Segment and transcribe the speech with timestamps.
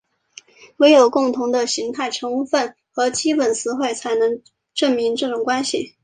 [0.77, 4.41] 惟有共同的形态成分和基本词汇才能
[4.73, 5.93] 证明这种关系。